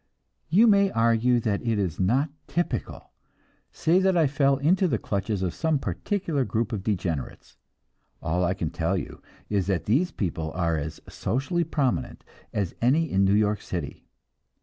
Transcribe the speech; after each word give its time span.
You 0.49 0.65
may 0.65 0.89
argue 0.89 1.39
that 1.41 1.63
this 1.63 1.77
is 1.77 1.99
not 1.99 2.31
typical; 2.47 3.11
say 3.71 3.99
that 3.99 4.17
I 4.17 4.25
fell 4.25 4.57
into 4.57 4.87
the 4.87 4.97
clutches 4.97 5.43
of 5.43 5.53
some 5.53 5.77
particular 5.77 6.43
group 6.43 6.73
of 6.73 6.81
degenerates. 6.81 7.55
All 8.19 8.43
I 8.43 8.55
can 8.55 8.71
tell 8.71 8.97
you 8.97 9.21
is 9.47 9.67
that 9.67 9.85
these 9.85 10.09
people 10.11 10.49
are 10.53 10.75
as 10.75 11.01
"socially 11.07 11.63
prominent" 11.63 12.23
as 12.51 12.73
any 12.81 13.11
in 13.11 13.25
New 13.25 13.35
York 13.35 13.61
City. 13.61 14.07